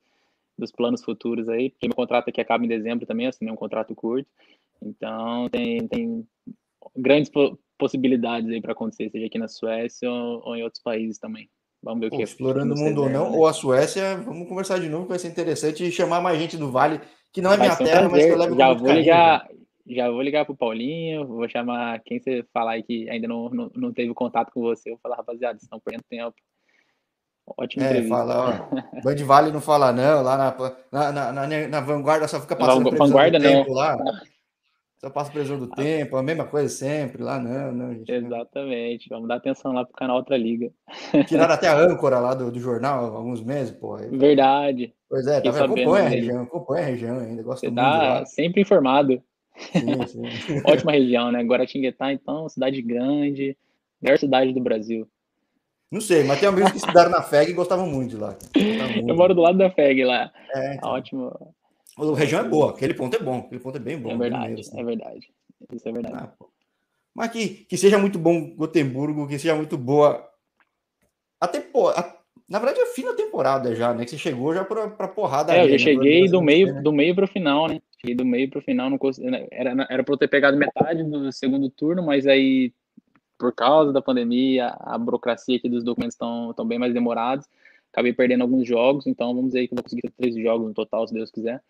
[0.59, 3.95] dos planos futuros aí, porque meu contrato aqui acaba em dezembro também, assinei um contrato
[3.95, 4.29] curto.
[4.83, 6.27] Então, tem, tem
[6.97, 7.31] grandes
[7.79, 11.49] possibilidades aí para acontecer, seja aqui na Suécia ou, ou, em outros países também.
[11.83, 13.37] Vamos ver o que é Explorando o mundo ou não, né?
[13.37, 16.71] ou a Suécia, vamos conversar de novo, vai ser interessante e chamar mais gente do
[16.71, 17.01] Vale,
[17.33, 19.49] que não é vai minha terra, um mas que eu levo já vou ligar
[19.87, 23.71] Já vou ligar pro Paulinho, vou chamar quem você falar aí que ainda não, não,
[23.75, 26.35] não teve contato com você, eu vou falar, rapaziada, estão perdendo tempo.
[27.57, 27.83] Ótimo.
[27.85, 29.01] É, fala, ó.
[29.03, 32.97] Band Vale não fala não, lá na, na, na, na vanguarda só fica passando na
[32.97, 33.97] vanguarda, tempo lá.
[35.01, 38.13] Só passa previsão do tempo, a mesma coisa sempre, lá não, não, gente.
[38.13, 40.71] Exatamente, vamos dar atenção lá pro canal Outra Liga.
[41.27, 43.97] Tiraram até a âncora lá do, do jornal há alguns meses, pô.
[43.97, 44.93] Verdade.
[45.09, 49.23] Pois é, tá, acompanha a região, acompanha a região ainda, gosto muito tá sempre informado.
[49.57, 50.63] Sim, sim.
[50.69, 51.43] Ótima região, né?
[51.43, 53.57] Guaratinguetá, então, cidade grande,
[54.03, 55.09] melhor cidade do Brasil.
[55.91, 58.37] Não sei, mas tem amigos que estudaram na FEG e gostavam muito de lá.
[58.55, 59.09] Muito.
[59.09, 60.31] Eu moro do lado da FEG lá.
[60.55, 60.91] É, então.
[60.91, 61.55] Ótimo.
[62.01, 64.11] A região é boa, aquele ponto é bom, aquele ponto é bem bom.
[64.11, 64.81] É verdade, mesmo, assim.
[64.81, 65.33] é verdade.
[65.73, 66.17] Isso é verdade.
[66.17, 66.47] Ah,
[67.15, 70.29] mas que, que seja muito bom Gotemburgo, que seja muito boa.
[71.41, 72.17] A,
[72.49, 74.05] na verdade é fim da temporada já, né?
[74.05, 75.53] Que você chegou já pra, pra porrada.
[75.53, 75.93] É, ali, eu já né?
[75.93, 76.83] cheguei do meio, né?
[76.83, 77.81] do meio pro final, né?
[78.01, 79.47] Cheguei do meio pro final, não consegui, né?
[79.51, 82.73] era, era pra eu ter pegado metade do segundo turno, mas aí,
[83.39, 87.47] por causa da pandemia, a burocracia aqui dos documentos estão bem mais demorados.
[87.93, 91.07] Acabei perdendo alguns jogos, então vamos dizer que eu vou conseguir três jogos no total,
[91.07, 91.61] se Deus quiser.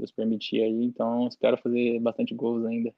[0.00, 2.92] Deus permitir aí, então espero fazer bastante gols ainda.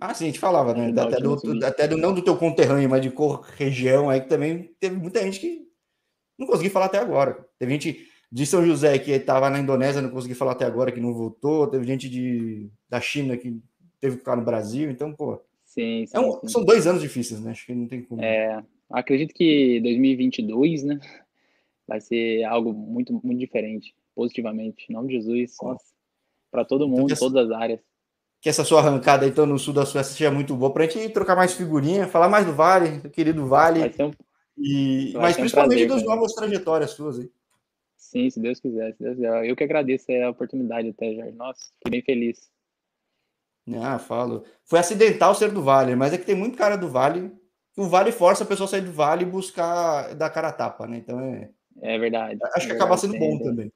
[0.00, 0.92] Ah, sim, a gente falava, né?
[1.00, 4.74] Até do, até do, não do teu conterrâneo, mas de cor região aí, que também
[4.80, 5.68] teve muita gente que
[6.38, 7.46] não consegui falar até agora.
[7.58, 11.00] Teve gente de São José que estava na Indonésia, não consegui falar até agora, que
[11.00, 11.68] não voltou.
[11.68, 13.60] Teve gente de, da China que
[14.00, 14.90] teve que ficar no Brasil.
[14.90, 15.40] Então, pô.
[15.64, 16.48] Sim, sim, é um, sim.
[16.48, 17.52] São dois anos difíceis, né?
[17.52, 18.22] Acho que não tem como.
[18.22, 20.98] É, acredito que 2022, né?
[21.86, 24.86] Vai ser algo muito, muito diferente, positivamente.
[24.88, 25.54] Em nome de Jesus,
[26.54, 27.80] para todo então, mundo, então, todas as áreas.
[28.40, 31.08] Que essa sua arrancada então no sul da Suécia seja muito boa para a gente
[31.12, 33.92] trocar mais figurinha, falar mais do Vale, do querido Vale.
[33.98, 34.12] Um
[34.56, 37.28] e, mas principalmente das novas trajetórias suas aí.
[37.96, 39.44] Sim, se Deus quiser, se Deus quiser.
[39.44, 41.32] Eu que agradeço a oportunidade até, Jorge.
[41.32, 42.48] Nossa, fiquei bem feliz.
[43.82, 44.44] Ah, falo.
[44.64, 47.32] Foi acidental ser do Vale, mas é que tem muito cara do Vale.
[47.76, 50.86] O Vale força a pessoa a sair do Vale e buscar dar cara a tapa,
[50.86, 50.98] né?
[50.98, 51.50] Então é.
[51.82, 52.38] É verdade.
[52.54, 53.72] Acho é que acaba sendo bom também.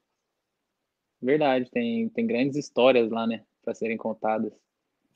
[1.20, 3.42] Verdade, tem, tem grandes histórias lá, né?
[3.62, 4.52] Para serem contadas.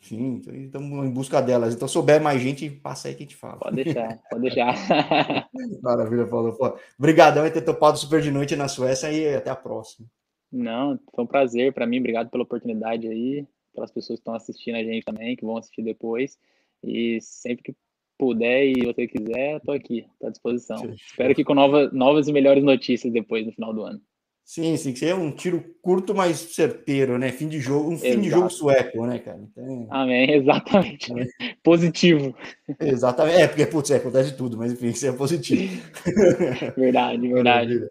[0.03, 1.75] Sim, estamos em busca delas.
[1.75, 3.59] Então, souber mais gente, passa aí que a gente fala.
[3.59, 4.75] Pode deixar, pode deixar.
[5.81, 6.57] Maravilha, Paulo.
[6.99, 10.09] Obrigadão por ter topado super de noite na Suécia e até a próxima.
[10.51, 12.01] Não, foi um prazer para mim.
[12.01, 15.83] Obrigado pela oportunidade aí, pelas pessoas que estão assistindo a gente também, que vão assistir
[15.83, 16.37] depois.
[16.83, 17.77] E sempre que
[18.19, 20.95] puder e você quiser, estou aqui, estou à disposição.
[20.95, 24.01] Espero que com nova, novas e melhores notícias depois no final do ano.
[24.45, 27.31] Sim, sim, que é um tiro curto, mas certeiro, né?
[27.31, 28.13] Fim de jogo, um Exato.
[28.13, 29.39] fim de jogo sueco, né, cara?
[29.39, 31.13] Então, Amém, exatamente.
[31.19, 31.55] É.
[31.63, 32.35] Positivo.
[32.81, 33.41] Exatamente.
[33.41, 35.83] É, porque, putz, é, acontece tudo, mas enfim, isso é positivo.
[36.77, 37.89] Verdade, verdade.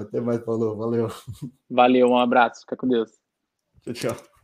[0.00, 1.08] Até mais, falou, valeu.
[1.68, 3.10] Valeu, um abraço, fica com Deus.
[3.82, 4.26] Tchau, tchau.